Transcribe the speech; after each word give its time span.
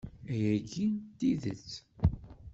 Ayagi 0.31 0.85
d 0.97 1.09
tidet! 1.17 1.69